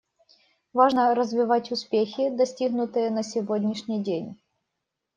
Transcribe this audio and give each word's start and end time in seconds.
Важно 0.73 1.13
развивать 1.13 1.71
успехи, 1.71 2.29
достигнутые 2.31 3.11
на 3.11 3.21
сегодняшний 3.21 4.01
день. 4.01 4.39